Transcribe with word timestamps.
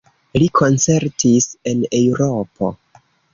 Li 0.35 0.45
koncertis 0.59 1.49
en 1.73 1.85
Eŭropo. 2.01 2.73